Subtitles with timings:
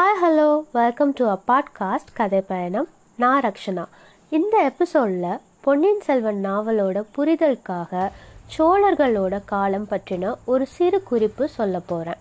[0.00, 3.84] Hi hello welcome to a podcast கதை பயணம் நான் ரக்ஷனா
[4.28, 8.10] இந்த எபிசோடில் பொன்னியின் செல்வன் நாவலோட புரிதலுக்காக
[8.58, 12.16] சோழர்களோட காலம் பற்றின ஒரு சிறு குறிப்பு சொல்ல போகிறேன்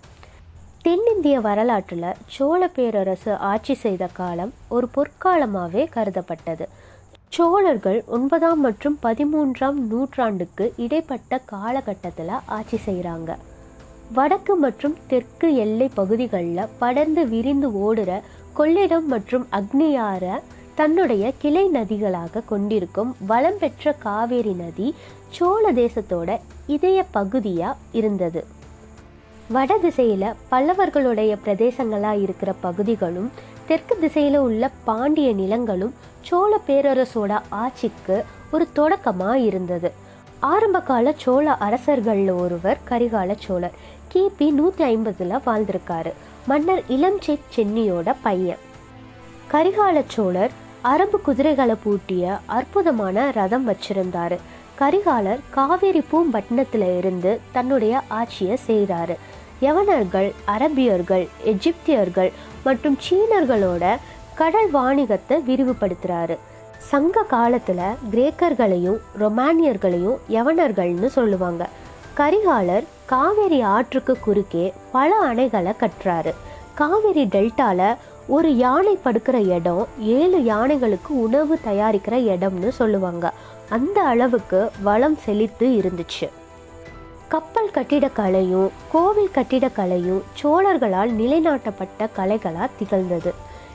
[0.81, 6.68] தென்னிந்திய வரலாற்றில் சோழ பேரரசு ஆட்சி செய்த காலம் ஒரு பொற்காலமாகவே கருதப்பட்டது.
[7.30, 13.36] சோழர்கள் ஒன்பதாம் மற்றும் பதிமூன்றாம் நூற்றாண்டுக்கு இடைப்பட்ட காலகட்டத்தில் ஆட்சி செய்கிறாங்க
[14.14, 18.12] வடக்கு மற்றும் தெற்கு எல்லை பகுதிகளில் படர்ந்து விரிந்து ஓடுற
[18.58, 20.23] கொள்ளிடம் மற்றும் அக்னியார
[20.76, 24.88] தன்னுடைய கிளை நதிகளாக கொண்டிருக்கும் வளம் பெற்ற காவேரி நதி
[25.30, 26.30] சோழ தேசத்தோட
[26.68, 28.41] இதய பகுதியாக இருந்தது.
[29.49, 33.32] வட திசையில் பல்லவர்களுடைய பிரதேசங்களாக இருக்கிற பகுதிகளும்
[33.68, 38.18] தெற்கு திசையில் உள்ள பாண்டிய நிலங்களும் சோழ பேரரசோட ஆட்சிக்கு
[38.52, 39.91] ஒரு தொடக்கமாக இருந்தது.
[40.40, 43.77] ஆரம்பகால சோழ அரசர்களில் ஒருவர் கரிகால சோழர்.
[44.13, 46.12] கிபி நூற்றி ஐம்பதில் வாழ்ந்திருக்காரு.
[46.48, 48.62] மன்னர் இளம்சே சென்னியோட பையன்.
[49.52, 54.37] கரிகால சோழர் அரபு குதிரைகளை பூட்டிய அற்புதமான ரதம் வச்சிருந்தாரு.
[54.80, 59.15] கரிகாலர் காவேரி பூம்பட்டினத்தில் இருந்து தன்னுடைய ஆட்சியை செய்கிறாரு
[59.62, 62.32] யவனர்கள் அரபியர்கள் எஜிப்தியர்கள்
[62.63, 63.84] மற்றும் சீனர்களோட
[64.35, 66.38] கடல் வாணிகத்தை விரிவுபடுத்துகிறாரு
[66.91, 71.63] சங்க காலத்தில் கிரேக்கர்களையும் ரொமானியர்களையும் யவனர்கள்னு சொல்லுவாங்க.
[72.19, 76.34] கரிகாலர் காவேரி ஆற்றுக்கு குறுக்கே பல அணைகளை கட்டுறாரு.
[76.74, 77.96] காவேரி டெல்டால
[78.28, 83.34] ஒரு யானை படுக்கிற இடம் ஏழு யானைகளுக்கு உணவு தயாரிக்கிற இடம்னு சொல்லுவாங்க.
[83.69, 86.30] அந்த அளவுக்கு வளம் செழித்து இருந்துச்சு.
[87.28, 93.34] கப்பல் கட்டிடக்கலையும் கோவில் கட்டிடக்கலையும் சோழர்களால் நிலைநாட்டப்பட்ட கலைகளாக திகழ்ந்தது.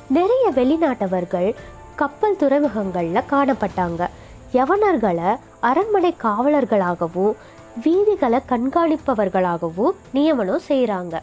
[0.08, 1.54] நிறைய வெளிநாட்டவர்கள்
[1.94, 4.06] கப்பல் துறைமுகங்களில் காணப்பட்டாங்க.
[4.52, 7.34] யவனர்களை அரண்மனை காவலர்களாகவும்
[7.82, 11.14] வீதிகளை கண்காணிப்பவர்களாகவும் நியமனம் செய்கிறாங்க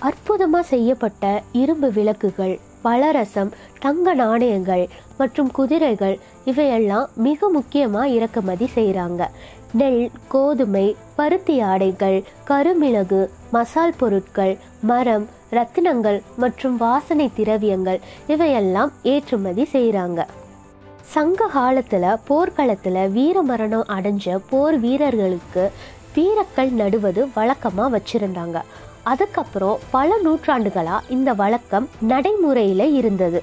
[0.00, 4.84] அற்புதமாக செய்யப்பட்ட இரும்பு விளக்குகள் பலரசம் தங்க நாணயங்கள்
[5.18, 9.22] மற்றும் குதிரைகள் இவையெல்லாம் மிக முக்கியமாக இறக்குமதி செய்கிறாங்க
[9.74, 10.84] நெல் கோதுமை
[11.16, 20.20] பருத்தி ஆடைகள் கருமிளகு மசால் பொருட்கள் மரம் ரத்தினங்கள் மற்றும் வாசனை திரவியங்கள் இவையெல்லாம் ஏற்றுமதி செய்கிறாங்க
[21.12, 25.64] சங்க காலத்தில் போர்க்களத்தில் வீரமரணம் அடைஞ்ச போர் வீரர்களுக்கு
[26.14, 28.58] வீரக்கல் நடுவது வழக்கமாக வச்சுருந்தாங்க.
[29.12, 33.40] அதுக்கப்புறம் பல நூற்றாண்டுகளாக இந்த வழக்கம் நடைமுறையில் இருந்தது.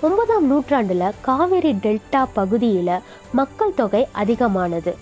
[0.00, 3.02] ஒன்பதாம் நூற்றாண்டில் காவேரி டெல்டா பகுதியில்
[3.32, 4.92] மக்கள் தொகை அதிகமானது.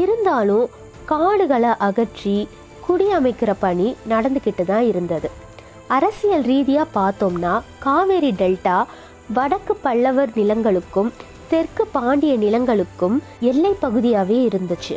[0.00, 0.66] இருந்தாலும்
[1.12, 2.36] காடுகளை அகற்றி
[2.86, 5.28] குடியமைக்கிற பணி நடந்துக்கிட்டு தான் இருந்தது.
[5.96, 8.78] அரசியல் ரீதியாக பார்த்தோம்னா காவேரி டெல்டா
[9.36, 11.10] வடக்கு பல்லவர் நிலங்களுக்கும்
[11.50, 13.16] தெற்கு பாண்டிய நிலங்களுக்கும்
[13.50, 14.96] எல்லை பகுதியாகவே இருந்துச்சு.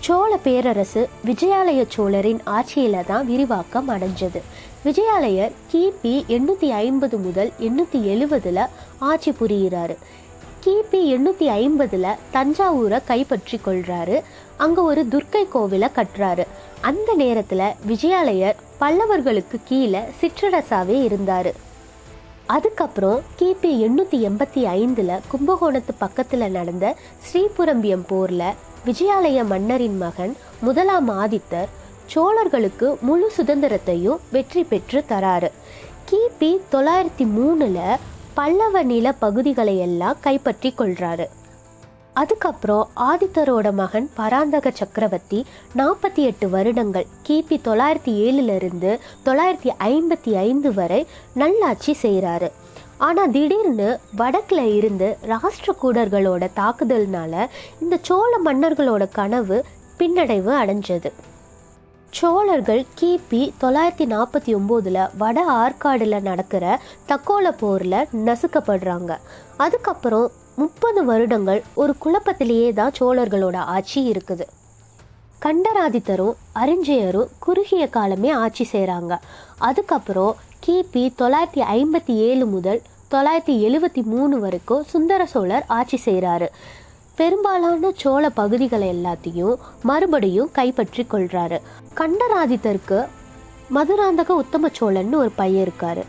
[0.00, 4.40] சோழ பேரரசு விஜயாலய சோழரின் ஆட்சியில தான் விரிவாக்கம் அடைஞ்சது.
[4.84, 8.62] விஜயாலயர் கிபி எண்ணூற்றி ஐம்பது முதல் எண்ணூற்றி எழுவதில்
[8.98, 9.96] ஆட்சி புரிகிறாரு
[10.64, 14.18] கிபி எண்ணூற்றி ஐம்பதில் தஞ்சாவூரை கைப்பற்றி கொள்கிறாரு
[14.56, 16.44] அங்கே ஒரு துர்க்கை கோவிலை கட்டுறாரு.
[16.80, 21.52] அந்த நேரத்தில் விஜயாலயர் பல்லவர்களுக்கு கீழே சிற்றரசாவே இருந்தார்.
[22.46, 26.96] அதுக்கப்புறம் கிபி எண்ணூற்றி எண்பத்தி ஐந்தில் கும்பகோணத்து பக்கத்தில் நடந்த
[27.26, 28.54] ஸ்ரீபுரம்பியம் போரில்
[28.86, 31.68] விஜயாலய மன்னரின் மகன் முதலாம் ஆதித்தர்
[32.14, 35.50] சோழர்களுக்கு முழு சுதந்திரத்தையும் வெற்றி பெற்று தராரு.
[36.10, 37.98] கிபி தொள்ளாயிரத்தி மூணில்
[38.34, 41.26] பல்லவ நில பகுதிகளை எல்லாம் கைப்பற்றி கொள்றாரு.
[42.14, 45.44] அதுக்கப்புறம் ஆதித்தரோட மகன் பராந்தக சக்கரவர்த்தி
[45.76, 52.50] நாற்பத்தி எட்டு வருடங்கள் கிபி தொள்ளாயிரத்தி ஏழுலேருந்து தொள்ளாயிரத்தி ஐம்பத்தி ஐந்து வரை நல்லாட்சி செய்கிறாரு
[52.98, 57.46] ஆனால் திடீர்னு வடக்கில் இருந்து ராஷ்டிரகூடர்களோட தாக்குதல்னால
[57.80, 59.64] இந்த சோழ மன்னர்களோட கனவு
[59.98, 61.12] பின்னடைவு அடைஞ்சது.
[62.10, 69.12] சோழர்கள் கிபி தொள்ளாயிரத்தி நாற்பத்தி ஒம்போதில் வட ஆற்காடில் நடக்கிற தக்கோல போரில் நசுக்கப்படுறாங்க.
[69.56, 74.44] அதுக்கப்புறம் முப்பது வருடங்கள் ஒரு குழப்பத்திலேயே தான் சோழர்களோட ஆட்சி இருக்குது.
[75.42, 79.14] கண்டராதித்தரும் அறிஞ்சயரும் குறுகிய காலமே ஆட்சி செய்கிறாங்க
[79.58, 82.80] அதுக்கப்புறம் கிபி தொள்ளாயிரத்தி ஐம்பத்தி ஏழு முதல்
[83.10, 86.48] தொள்ளாயிரத்தி எழுவத்தி மூணு வரைக்கும் சுந்தர சோழர் ஆட்சி செய்கிறாரு
[87.16, 91.58] பெரும்பாலான சோழ பகுதிகளை எல்லாத்தையும் மறுபடியும் கைப்பற்றி கொள்கிறாரு
[92.00, 93.00] கண்டராதித்தருக்கு
[93.74, 96.02] மதுராந்தக உத்தம சோழன்னு ஒரு பையன் இருக்காரு.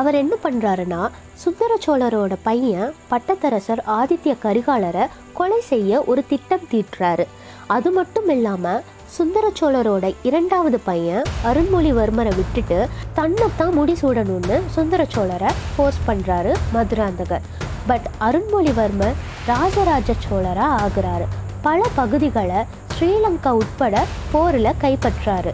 [0.00, 1.02] அவர் என்ன பண்ணுறாருன்னா
[1.42, 5.04] சுந்தர சோழரோட பையன் பட்டத்தரசர் ஆதித்ய கரிகாலரை
[5.38, 7.24] கொலை செய்ய ஒரு திட்டம் தீட்டுறாரு.
[7.76, 8.84] அது மட்டும் இல்லாமல்
[9.16, 12.78] சுந்தர சோழரோட இரண்டாவது பையன் அருண்மொழிவர்மரை விட்டுட்டு
[13.18, 17.46] தன்னைத்தான் முடிசூடணும்னு சுந்தர சோழரை ஃபோர்ஸ் பண்ணுறாரு மதுராந்தகர்.
[17.90, 19.16] பட் அருண்மொழிவர்மர்
[19.52, 21.28] ராஜராஜ சோழராக ஆகுறாரு.
[21.68, 22.60] பல பகுதிகளை
[22.94, 25.52] ஸ்ரீலங்கா உட்பட போரில் கைப்பற்றாரு.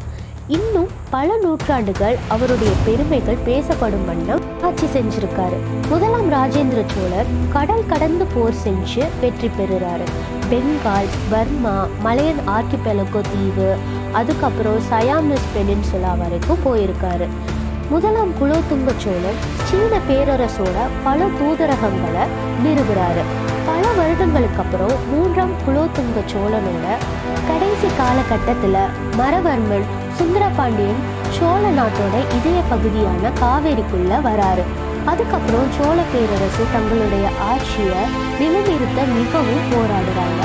[0.48, 5.58] இன்னும் பல நூற்றாண்டுகள் அவருடைய பெருமைகள் பேசப்படும் வண்ணம் ஆட்சி செஞ்சிருக்காரு.
[5.88, 10.06] முதலாம் ராஜேந்திர சோழர் கடல் கடந்து போர் செஞ்சு வெற்றி பெறுறாரு.
[10.50, 13.76] பெங்கால் பர்மா மலையன் ஆர்கிபெலகோ தீவு
[14.12, 17.28] அதுக்கப்புறம் சயாமிஸ் பெனின்சுலா வரைக்கும் போயிருக்காரு.
[17.90, 22.24] முதலாம் குலோத்துங்க சோழன் சீன பேரரசோட பல தூதரகங்களை
[22.64, 23.24] நிறுவுறாரு.
[23.66, 26.86] பல வருடங்களுக்கு அப்புறம் மூன்றாம் குலோத்துங்க சோழனோட
[27.48, 28.82] கடைசி காலகட்டத்தில்
[29.18, 31.02] மரவர்மன் சுந்தரபாண்டியன்
[31.36, 34.64] சோழ நாட்டோட இதய பகுதியான காவேரிக்குள்ள வராரு.
[35.10, 38.02] அதுக்கப்புறம் சோழ பேரரசு தங்களுடைய ஆட்சியை
[38.40, 40.42] நிலைநிறுத்த மிகவும் போராடுறாங்க.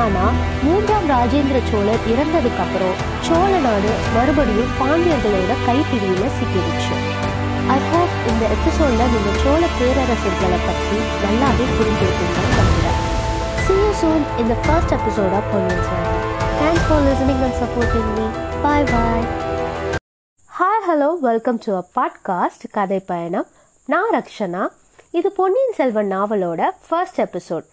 [0.00, 0.24] ஆனா
[0.62, 6.94] மூன்றாம் ராஜேந்திர சோழர் இறந்ததுக்கு அப்புறம் சோழ நாடு மறுபடியும் பாண்டியர்களோட கைப்பிடியில சிக்கிடுச்சு.
[7.74, 13.00] ஐ ஹோப் இந்த எபிசோட்ல நீங்க சோழ பேரரசர்களை பத்தி நல்லாவே புரிஞ்சிருக்கீங்கன்னு நம்புறேன்.
[13.64, 15.44] See you soon in the first episode of
[16.88, 18.26] Thanks for listening and supporting me.
[18.62, 19.24] Bye bye.
[20.50, 23.46] Hi hello welcome to a podcast கதை பயணம்
[23.88, 24.62] நான் ரக்ஷனா
[25.10, 27.66] இது பொன்னியின் செல்வன் நாவலோட ஃபர்ஸ்ட் எபிசோட்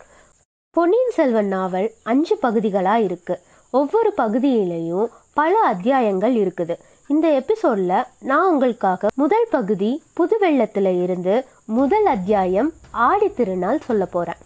[0.75, 3.41] பொன்னியின் செல்வன் நாவல் அஞ்சு பகுதிகளாக இருக்குது
[3.73, 6.75] ஒவ்வொரு பகுதியிலையும் பல அத்தியாயங்கள் இருக்குது.
[7.07, 11.35] இந்த எபிசோடில் நான் உங்களுக்காக முதல் பகுதி புது வெள்ளத்தில் இருந்து
[11.65, 14.41] முதல் அத்தியாயம் ஆடி திருநாள் சொல்ல போகிறேன்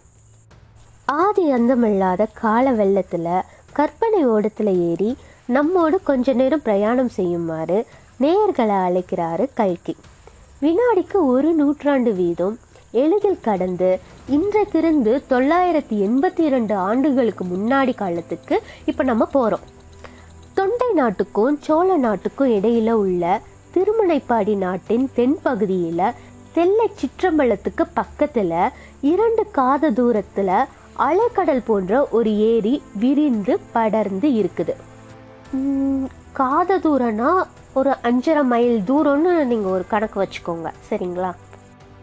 [1.04, 3.32] ஆதி அந்தமில்லாத கால வெள்ளத்தில்
[3.72, 5.10] கற்பனை ஓடத்துல ஏறி
[5.46, 7.78] நம்மோடு கொஞ்ச நேரம் பிரயாணம் செய்யுமாறு
[8.20, 9.94] நேயர்களை அழைக்கிறாரு கல்கி.
[10.60, 12.56] வினாடிக்கு ஒரு நூற்றாண்டு வீதம்
[12.92, 13.90] எளிதில் கடந்து
[14.28, 19.64] இன்றைக்கிருந்து தொள்ளாயிரத்தி எண்பத்தி இரண்டு ஆண்டுகளுக்கு முன்னாடி காலத்துக்கு இப்போ நம்ம போகிறோம்
[20.54, 23.24] தொண்டை நாட்டுக்கும் சோழ நாட்டுக்கும் இடையில உள்ள
[23.74, 26.04] திருமுனைப்பாடி நாட்டின் தென்பகுதியில்
[26.52, 28.54] தெல்லை சிற்றம்பலத்துக்கு பக்கத்தில்
[29.00, 30.54] இரண்டு காத தூரத்தில்
[31.06, 34.74] அலைக்கடல் போன்ற ஒரு ஏரி விரிந்து படர்ந்து இருக்குது.
[36.38, 37.30] காத தூரம்னா
[37.78, 40.68] ஒரு அஞ்சரை மைல் தூரம்னு நீங்கள் ஒரு கணக்கு வச்சுக்கோங்க.
[40.88, 41.30] சரிங்களா?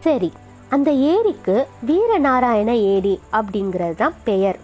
[0.06, 0.30] சரி
[0.74, 1.56] அந்த ஏரிக்கு
[1.88, 4.58] வீரநாராயண ஏரி அப்படிங்கிறது தான் பெயர்.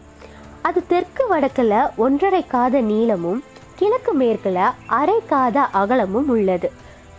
[0.69, 1.73] அது தெற்கு வடக்கில்
[2.05, 3.41] ஒன்றரை காத நீளமும்
[3.79, 4.61] கிழக்கு மேற்கில்
[4.99, 6.69] அரை காத அகலமும் உள்ளது.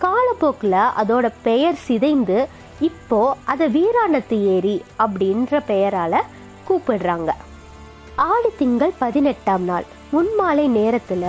[0.03, 2.37] காலப்போக்கில் அதோட பெயர் சிதைந்து
[2.87, 3.19] இப்போ
[3.51, 6.19] அதை வீராணத்து ஏரி அப்படின்ற பெயரால்
[6.69, 7.29] கூப்பிடுறாங்க.
[8.15, 9.85] ஆடி திங்கள் பதினெட்டாம் நாள்.
[10.11, 11.25] முன்மாலை நேரத்தில்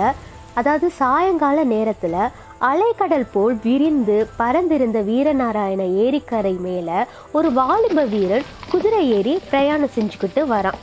[0.53, 6.93] அதாவது சாயங்கால நேரத்தில் அலைக்கடல் போல் விரிந்து பறந்திருந்த வீரநாராயண ஏரிக்கரை மேலே
[7.31, 10.79] ஒரு வாலிப வீரன் குதிரை ஏறி பிரயாணம் செஞ்சுக்கிட்டு வரான்.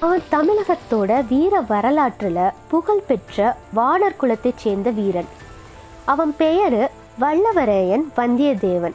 [0.00, 5.28] அவன் தமிழகத்தோட வீர வரலாற்றில் புகழ்பெற்ற வானர் குலத்தைச் சேர்ந்த வீரன்.
[6.04, 6.86] அவன் பெயரு
[7.20, 8.92] வல்லவரையன் வந்தியத்தேவன்.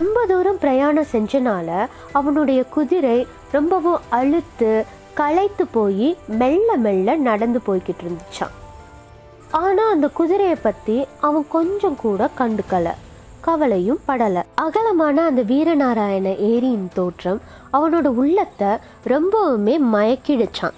[0.00, 8.56] ரொம்ப தூரம் பிரயாணம் செஞ்சனால அவனுடைய குதிரை ரொம்பவும் அழுத்து களைத்து போய் மெல்ல மெல்ல நடந்து போய்கிட்டு இருந்துச்சான்
[9.50, 12.92] ஆனால் அந்த குதிரையை பற்றி அவன் கொஞ்சம் கூட கண்டுக்கலை.
[13.40, 14.42] கவலையும் படலை.
[14.54, 17.40] அகலமான அந்த வீரநாராயண ஏரியின் தோற்றம்
[17.72, 18.68] அவனோட உள்ளத்தை
[19.06, 20.76] ரொம்பவுமே மயக்கிடுச்சான்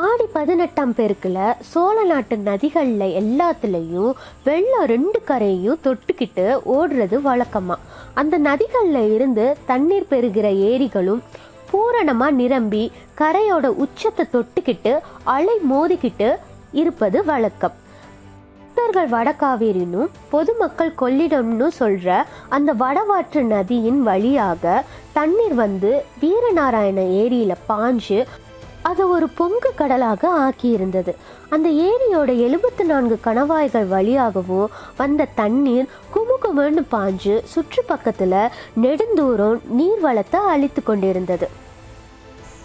[0.00, 4.12] ஆடி பதினெட்டாம் பெருக்கில் சோழ நாட்டு நதிகளில் எல்லாத்துலேயும்
[4.44, 6.46] வெள்ளம் ரெண்டு கரையும் தொட்டுக்கிட்டு
[6.76, 7.76] ஓடுறது வழக்கமா.
[8.14, 11.22] அந்த நதிகளில் இருந்து தண்ணீர் பெறுகிற ஏரிகளும்
[11.70, 16.30] பூரணமாக நிரம்பி கரையோட உச்சத்தை தொட்டுக்கிட்டு அலை மோதிக்கிட்டு
[16.72, 17.76] இருப்பது வழக்கம்.
[18.74, 28.26] பக்தர்கள் வடகாவேரினும் பொதுமக்கள் கொள்ளிடம்னு சொல்ற அந்த வடவாற்று நதியின் வழியாக தண்ணீர் வந்து வீரநாராயண ஏரியில பாஞ்சு
[28.82, 31.14] அதை ஒரு பொங்கு கடலாக ஆக்கியிருந்தது.
[31.50, 38.48] அந்த ஏரியோட எழுபத்தி நான்கு கணவாய்கள் வழியாகவும் வந்த தண்ணீர் குமுகுமுன்னு பாஞ்சு சுற்று பக்கத்துல
[38.82, 41.48] நெடுந்தூரம் நீர்வளத்தை அழித்து கொண்டிருந்தது.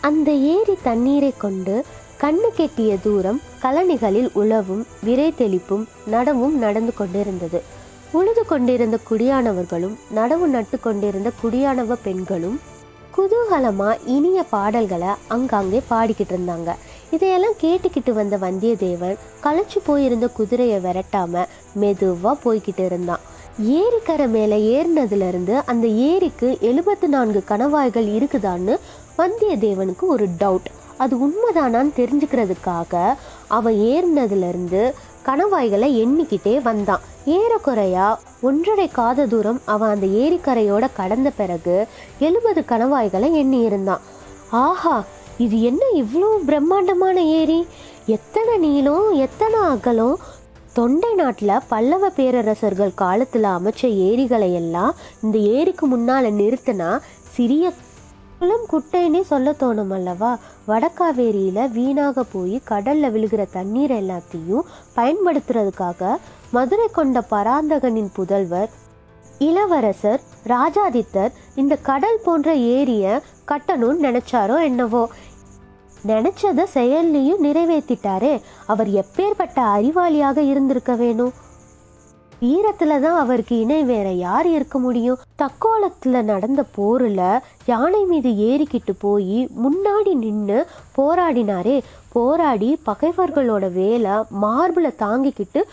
[0.02, 1.86] அந்த ஏரி தண்ணீரை கொண்டு
[2.22, 7.62] கண்ணு கெட்டிய தூரம் கழனிகளில் உழவும் விரை தெளிப்பும் நடவும் நடந்து கொண்டிருந்தது.
[8.12, 12.60] உழுது கொண்டிருந்த குடியானவர்களும் நடவு நட்டு கொண்டிருந்த குடியானவ பெண்களும்
[13.18, 16.72] குதூகலமாக இனிய பாடல்களை அங்காங்கே பாடிக்கிட்டு இருந்தாங்க.
[17.12, 23.24] இதையெல்லாம் கேட்டுக்கிட்டு வந்த வந்தியத்தேவன் களைச்சு போயிருந்த குதிரையை விரட்டாம மெதுவாக போய்கிட்டு இருந்தான்.
[23.82, 28.74] ஏரிக்கரை மேலே ஏறினதுலேருந்து அந்த ஏரிக்கு எழுபத்தி நான்கு கணவாய்கள் இருக்குதான்னு
[29.18, 32.94] வந்தியத்தேவனுக்கு ஒரு டவுட் அது உண்மைதானான்னு தெரிஞ்சுக்கிறதுக்காக
[33.58, 34.82] அவன் ஏறினதுலேருந்து
[35.28, 37.04] கணவாய்களை எண்ணிக்கிட்டே வந்தான்.
[37.28, 38.08] ஏறக்குறையா
[38.42, 41.76] ஒன்றரை காத தூரம் அவன் அந்த ஏரிக்கரையோட கடந்த பிறகு
[42.20, 44.04] எழுபது கணவாய்களை எண்ணி இருந்தான்
[44.62, 44.96] ஆஹா
[45.38, 47.60] இது என்ன இவ்வளோ பிரம்மாண்டமான ஏரி?
[48.08, 50.16] எத்தனை நீளம் எத்தனை அகலம்?
[50.74, 56.90] தொண்டை நாட்டில் பல்லவ பேரரசர்கள் காலத்தில் அமைச்ச ஏரிகளை எல்லாம் இந்த ஏரிக்கு முன்னால் நிறுத்தினா
[57.36, 57.66] சிறிய
[58.40, 66.16] குளம் குட்டைன்னே சொல்ல தோணும் அல்லவா வடகாவேரியில வீணாக போய் கடல்ல விழுகிற தண்ணீர் எல்லாத்தையும் பயன்படுத்துறதுக்காக
[66.52, 68.70] மதுரை கொண்ட பராந்தகனின் புதல்வர்
[69.40, 75.10] இளவரசர் ராஜாதித்தர் இந்த கடல் போன்ற ஏரிய கட்டணும்னு நினைச்சாரோ என்னவோ.
[76.08, 81.34] நினைச்சத செயல்லையும் நிறைவேற்றிட்டாரே அவர் எப்பேற்பட்ட அறிவாளியாக இருந்திருக்க வேணும்?
[82.42, 85.20] வீரத்துல தான் அவருக்கு இணை வேற யார் இருக்க முடியும்?
[85.42, 87.22] தக்கோலத்துல நடந்த போர்ல
[87.66, 90.68] யானை மீது ஏறிக்கிட்டு போய் முன்னாடி நின்று
[90.98, 91.82] போராடினாரே.
[92.12, 95.64] போராடி பகைவர்களோட வேலை மார்புல தாங்கிக்கிட்டு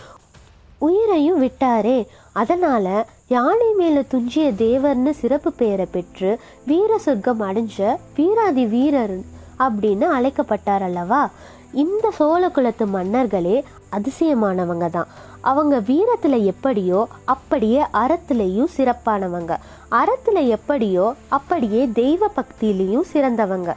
[0.79, 2.07] உயிரையும் விட்டாரே.
[2.33, 9.17] அதனால யானை மேல துஞ்சிய தேவர்னு சிறப்பு பெயரை பெற்று வீர சொர்க்கம் அடைஞ்ச வீராதி வீரர்
[9.59, 11.31] அப்படின்னு அழைக்கப்பட்டார் அல்லவா?
[11.73, 15.07] இந்த சோழ குலத்து மன்னர்களே அதிசயமானவங்க தான்.
[15.51, 19.53] அவங்க வீரத்தில் எப்படியோ அப்படியே அறத்துலேயும் சிறப்பானவங்க.
[20.01, 21.07] அறத்தில் எப்படியோ
[21.39, 23.73] அப்படியே தெய்வ பக்தியிலையும் சிறந்தவங்க.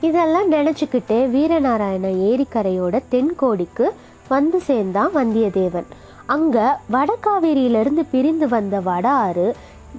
[0.00, 3.86] இதெல்லாம் நினச்சிக்கிட்டே வீரநாராயண ஏரிக்கரையோட தென்கோடிக்கு
[4.28, 5.88] வந்து சேர்ந்தான் வந்தியத்தேவன்.
[6.34, 9.46] அங்கே வடகாவேரியிலிருந்து பிரிந்து வந்த வட ஆறு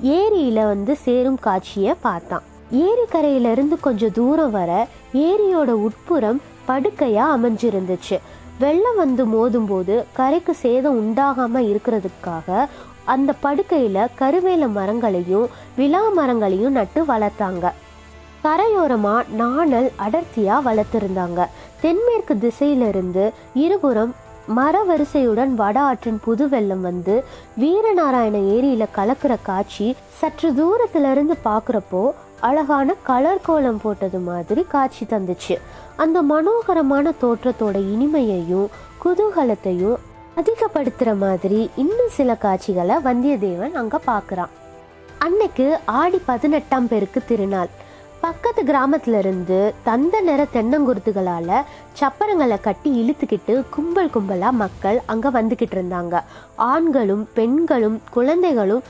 [0.01, 2.46] ஏரியில் வந்து சேரும் காட்சியை பார்த்தான்.
[2.86, 4.72] ஏரிக்கரையிலிருந்து கொஞ்சம் தூரம் வர
[5.27, 8.17] ஏரியோட உட்புறம் படுக்கையாக அமைஞ்சிருந்துச்சு.
[8.59, 12.67] வெள்ளம் வந்து மோதும்போது கரைக்கு சேதம் உண்டாகாமல் இருக்கிறதுக்காக
[13.13, 17.65] அந்த படுக்கையில் கருவேல மரங்களையும் விழா மரங்களையும் நட்டு வளர்த்தாங்க.
[18.43, 21.39] கரையோரமாக நாணல் அடர்த்தியாக வளர்த்துருந்தாங்க.
[21.81, 23.25] தென்மேற்கு திசையிலிருந்து
[23.65, 24.13] இருபுறம்
[24.57, 27.15] மர வரிசையுடன் வட ஆற்றின் புது வெள்ளம் வந்து
[27.61, 29.87] வீரநாராயண ஏரியில கலக்கிற காட்சி
[30.19, 32.03] சற்று தூரத்துல இருந்து பார்க்குறப்போ
[32.39, 35.55] அழகான கலர் கோலம் போட்டது மாதிரி காட்சி தந்துச்சு.
[35.97, 38.67] அந்த மனோகரமான தோற்றத்தோட இனிமையையும்
[39.03, 39.97] குதூகலத்தையும்
[40.35, 44.53] அதிகப்படுத்துற மாதிரி இன்னும் சில காட்சிகளை வந்தியத்தேவன் அங்க பார்க்கறான்
[45.19, 47.69] அன்னைக்கு ஆடி பதினெட்டாம் பேருக்கு திருநாள்.
[48.21, 51.49] பக்கத்து கிராமத்துல இருந்து தந்த நிற தென்னங்குருத்துகளால
[51.99, 56.23] சப்பரங்களை கட்டி இழுத்துக்கிட்டு கும்பல் கும்பலா மக்கள் அங்க வந்துகிட்டு இருந்தாங்க.
[56.55, 58.83] ஆண்களும் பெண்களும் குழந்தைகளும்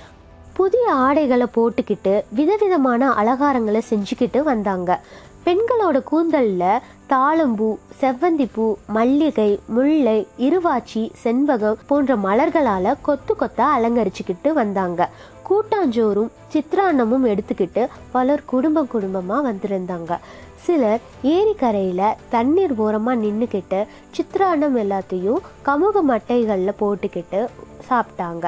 [0.53, 4.99] புதிய ஆடைகளை போட்டுக்கிட்டு விதவிதமான அலங்காரங்களை செஞ்சுக்கிட்டு வந்தாங்க.
[5.45, 6.63] பெண்களோட கூந்தல்ல
[7.11, 7.67] தாளம்பூ
[7.99, 15.09] செவ்வந்திப்பூ மல்லிகை முல்லை இருவாச்சி செண்பகம் போன்ற மலர்களால கொத்து கொத்தா அலங்கரிச்சுக்கிட்டு வந்தாங்க.
[15.49, 20.17] கூட்டாஞ்சோறும் சித்திராண்ணமும் எடுத்துக்கிட்டு பலர் குடும்பம் குடும்பமா வந்திருந்தாங்க.
[20.65, 23.85] சிலர் ஏரிக்கரையில தண்ணீர் ஓரமா நின்றுக்கிட்டு
[24.17, 27.47] சித்திராண்ணம் எல்லாத்தையும் கமுக மட்டைகளில் போட்டுக்கிட்டு
[27.89, 28.45] சாப்பிட்டாங்க.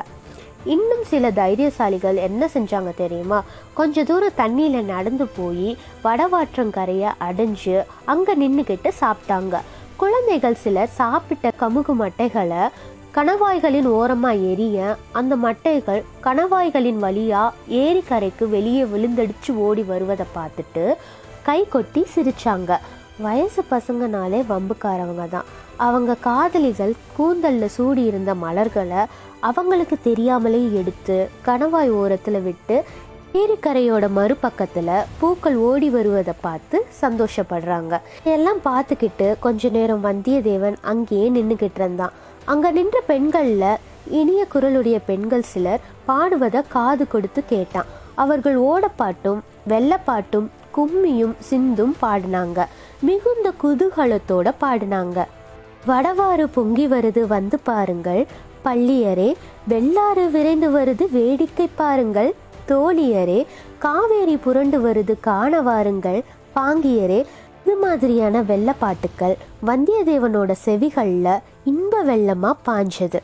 [0.65, 3.43] இன்னும் சில தைரியசாலிகள் என்ன செஞ்சாங்க தெரியுமா?
[3.73, 9.59] கொஞ்ச தூரம் தண்ணியில நடந்து போய் வடவாற்றங்கரையை அடைஞ்சு அங்க நின்றுக்கிட்டு சாப்பிட்டாங்க.
[9.95, 12.69] குழந்தைகள் சிலர் சாப்பிட்ட கமுகு மட்டைகளை
[13.15, 20.93] கணவாய்களின் ஓரமா எரிய அந்த மட்டைகள் கணவாய்களின் வழியா ஏரிக்கரைக்கு வெளியே விழுந்தடிச்சு ஓடி வருவதை பார்த்துட்டு
[21.43, 22.77] கை கொட்டி சிரிச்சாங்க.
[23.25, 25.47] வயசு பசங்கனாலே வம்புக்காரவங்க தான்.
[25.87, 29.01] அவங்க காதலிகள் கூந்தல்ல சூடி இருந்த மலர்களை
[29.49, 32.77] அவங்களுக்கு தெரியாமலே எடுத்து கணவாய் ஓரத்துல விட்டு
[33.33, 37.99] ஏரிக்கரையோட மறுபக்கத்துல பூக்கள் ஓடி வருவதை பார்த்து சந்தோஷப்படுறாங்க.
[38.23, 42.15] இதெல்லாம் பார்த்துக்கிட்டு கொஞ்ச நேரம் வந்தியத்தேவன் அங்கேயே நின்றுக்கிட்டு இருந்தான்.
[42.45, 43.65] அங்க நின்ற பெண்கள்ல
[44.09, 47.89] இனிய குரலுடைய பெண்கள் சிலர் பாடுவதை காது கொடுத்து கேட்டான்.
[48.15, 52.59] அவர்கள் ஓடப்பாட்டும் வெள்ளப்பாட்டும் கும்மியும் சிந்தும் பாடினாங்க.
[53.01, 55.25] மிகுந்த குதூகலத்தோட பாடினாங்க.
[55.87, 58.27] வடவாறு பொங்கி வருது வந்து பாருங்கள்.
[58.65, 59.35] பள்ளியரே
[59.67, 62.35] வெள்ளாறு விரைந்து வருது வேடிக்கை பாருங்கள்.
[62.67, 63.45] தோழியரே
[63.79, 66.23] காவேரி புரண்டு வருது காண வாருங்கள்.
[66.55, 67.25] பாங்கியரே
[67.65, 73.19] இது மாதிரியான வெள்ளப்பாட்டுக்கள் வந்தியத்தேவனோட செவிகளில் இன்ப வெள்ளமா பாஞ்சது.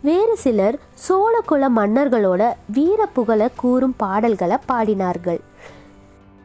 [0.00, 5.40] வேறு சிலர் சோழகுல மன்னர்களோட வீர புகழ கூறும் பாடல்களை பாடினார்கள்.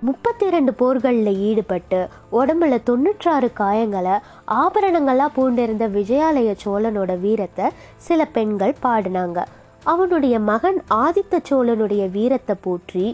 [0.05, 1.99] முப்பத்தி ரெண்டு போர்களில் ஈடுபட்டு
[2.31, 9.39] உடம்புல தொண்ணூற்றாறு காயங்களை ஆபரணங்களாக பூண்டிருந்த விஜயாலய சோழனோட வீரத்தை சில பெண்கள் பாடினாங்க.
[9.83, 13.05] அவனுடைய மகன் ஆதித்த சோழனுடைய வீரத்தை போற்றி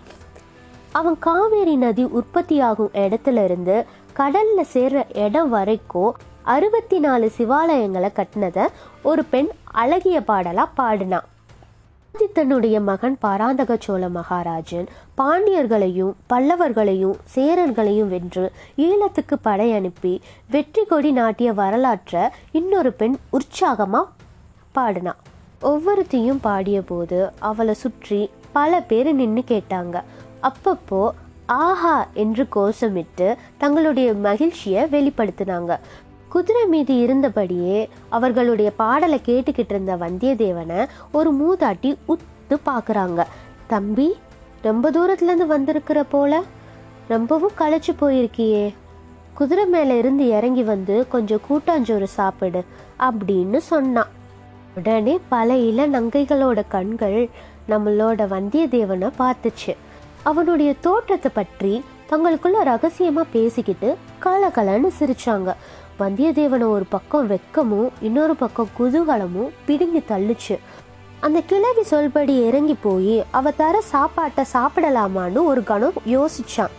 [0.91, 3.85] அவன் காவேரி நதி உற்பத்தியாகும் இடத்துல இருந்து
[4.17, 8.65] கடல்ல சேர்ற இடம் வரைக்கும் அறுபத்தி நாலு சிவாலயங்களை கட்டினதை
[9.03, 11.27] ஒரு பெண் அழகிய பாடலாக பாடினான்
[12.13, 14.87] ஆதித்தனுடைய மகன் பராந்தக சோழ மகாராஜன்
[15.17, 18.43] பாண்டியர்களையும் பல்லவர்களையும் சேரர்களையும் வென்று
[18.77, 20.11] ஈழத்துக்கு படை அனுப்பி
[20.49, 24.01] வெற்றி கொடி நாட்டிய வரலாற்றை இன்னொரு பெண் உற்சாகமா
[24.75, 25.13] பாடினா.
[25.61, 29.97] ஒவ்வொருத்தையும் பாடிய போது அவளை சுற்றி பல பேர் நின்று கேட்டாங்க.
[30.49, 31.03] அப்பப்போ
[31.45, 35.71] ஆஹா என்று கோஷமிட்டு தங்களுடைய மகிழ்ச்சியை வெளிப்படுத்தினாங்க.
[36.31, 43.23] குதிரை மீது இருந்தபடியே அவர்களுடைய பாடலை கேட்டுக்கிட்டு இருந்த வந்தியத்தேவனை ஒரு மூதாட்டி உத்து பார்க்குறாங்க.
[43.67, 44.15] தம்பி
[44.61, 46.41] ரொம்ப தூரத்துலேருந்து வந்திருக்கிற போல?
[47.07, 48.73] ரொம்பவும் களைச்சு போயிருக்கியே.
[49.33, 52.63] குதிரை மேலே இருந்து இறங்கி வந்து கொஞ்சம் கூட்டாஞ்சோறு சாப்பிடு
[52.99, 54.07] அப்படின்னு சொன்னான்.
[54.77, 57.29] உடனே பல இள நங்கைகளோட கண்கள்
[57.69, 59.75] நம்மளோட வந்தியத்தேவனை பார்த்துச்சு.
[60.23, 65.53] அவனுடைய தோற்றத்தை பற்றி தங்களுக்குள்ள ரகசியமா பேசிக்கிட்டு கலகலன்னு சிரிச்சாங்க.
[66.01, 70.55] வந்தியத்தேவனை ஒரு பக்கம் வெக்கமும் இன்னொரு பக்கம் குதூகலமும் பிடுங்கி தள்ளுச்சு.
[71.19, 76.73] அந்த கிழவி சொல்படி இறங்கி போய் அவ தர சாப்பாட்டை சாப்பிடலாமான்னு ஒரு கணம் யோசிச்சான்.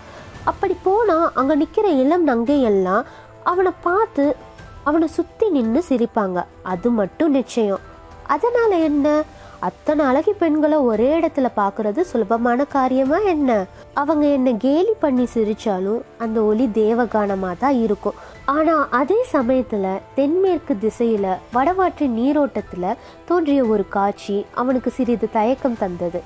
[0.45, 3.05] அப்படி போனா அங்க நிக்கிற இளம் நங்கையெல்லாம்
[3.45, 4.37] அவனை பார்த்து
[4.83, 6.45] அவனை சுத்தி நின்று சிரிப்பாங்க.
[6.63, 7.79] அது மட்டும் நிச்சயம்.
[8.27, 9.23] அதனால என்ன?
[9.59, 13.65] அத்தனை அழகி பெண்களை ஒரே இடத்துல பார்க்கறது சுலபமான காரியமா என்ன?
[13.95, 18.15] அவங்க என்ன கேலி பண்ணி சிரிச்சாலும் அந்த ஒலி தேவகானமா தான் இருக்கும்.
[18.45, 26.23] ஆனால் அதே சமயத்தில் தென்மேற்கு திசையில் வடவாற்று நீரோட்டத்தில் தோன்றிய ஒரு காட்சி அவனுக்கு சிறிது தயக்கம் தந்தது.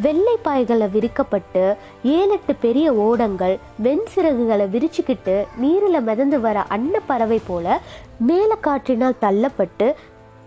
[0.00, 7.80] வெள்ளை பாய்களை விரிக்கப்பட்டு ஏழெட்டு பெரிய ஓடங்கள் வெண்சிறகுகளை விரிச்சுக்கிட்டு நீரில் மிதந்து வர அன்னப்பறவை போல
[8.18, 9.94] மேலே காற்றினால் தள்ளப்பட்டு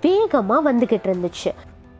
[0.01, 1.51] வேகமாக வந்துக்கிட்டு இருந்துச்சு.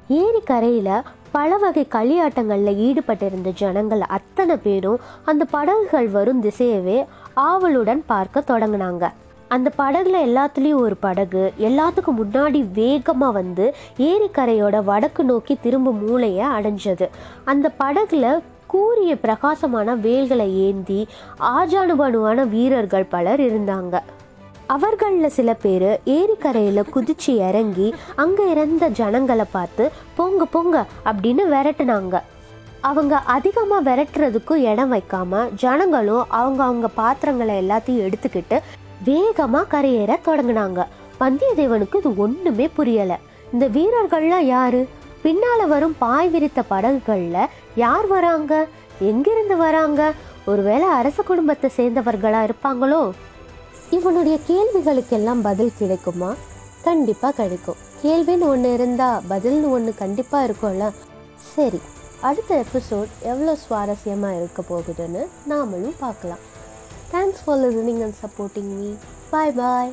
[0.07, 7.05] ஏரி கரையில் பல வகை களியாட்டங்களில் ஈடுபட்டிருந்த ஜனங்கள் அத்தனை பேரும் அந்த படகுகள் வரும் திசையவே
[7.47, 9.05] ஆவலுடன் பார்க்க தொடங்கினாங்க.
[9.55, 13.65] அந்த படகுல எல்லாத்துலேயும் ஒரு படகு எல்லாத்துக்கும் முன்னாடி வேகமாக வந்து
[14.09, 17.07] ஏரிக்கரையோட வடக்கு நோக்கி திரும்பும் மூளையை அடைஞ்சது.
[17.51, 18.25] அந்த படகுல
[18.73, 20.99] கூரிய பிரகாசமான வேல்களை ஏந்தி
[21.57, 23.95] ஆஜானுபானுவான வீரர்கள் பலர் இருந்தாங்க.
[24.75, 27.87] அவர்களில் சில பேர் ஏரிக்கரையில் குதிச்சு இறங்கி
[28.23, 29.85] அங்கே இருந்த ஜனங்களை பார்த்து
[30.19, 32.17] பொங்க பொங்க அப்படின்னு விரட்டுனாங்க.
[32.81, 38.59] அவங்க அதிகமாக விரட்டுறதுக்கும் இடம் வைக்காமல் ஜனங்களும் அவங்க அவங்க பாத்திரங்களை எல்லாத்தையும் எடுத்துக்கிட்டு
[39.03, 40.85] வேகமாக கரையேற தொடங்கினாங்க.
[41.19, 43.17] வந்தியத்தேவனுக்கு இது ஒன்றுமே புரியலை.
[43.53, 44.87] இந்த வீரர்கள்லாம் யாரு?
[45.21, 48.67] பின்னால் வரும் பாய் விரித்த படகுகளில் யார் வராங்க?
[48.99, 50.13] எங்கிருந்து வராங்க?
[50.45, 53.11] ஒருவேளை அரச குடும்பத்தை சேர்ந்தவர்களாக இருப்பாங்களோ?
[53.89, 56.33] இவனுடைய கேள்விகளுக்கெல்லாம் பதில் கிடைக்குமா?
[56.83, 57.75] கண்டிப்பாக கிடைக்கும்.
[58.03, 60.91] கேள்வின்னு ஒன்று இருந்தால் பதில்னு ஒன்று கண்டிப்பாக இருக்கும்ல.
[61.55, 61.81] சரி
[62.27, 66.43] அடுத்த எபிசோட் எவ்வளோ சுவாரஸ்யமாக இருக்க போகுதுன்னு நாமளும் பார்க்கலாம்.
[67.11, 68.89] Thanks for listening and supporting me
[69.29, 69.91] bye bye